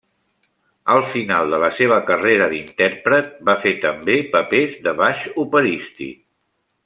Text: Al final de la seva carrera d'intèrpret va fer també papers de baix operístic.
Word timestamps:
Al 0.93 1.03
final 1.09 1.51
de 1.55 1.59
la 1.63 1.69
seva 1.81 1.99
carrera 2.07 2.47
d'intèrpret 2.53 3.29
va 3.51 3.55
fer 3.67 3.75
també 3.85 4.17
papers 4.37 4.79
de 4.87 4.95
baix 5.03 5.25
operístic. 5.45 6.19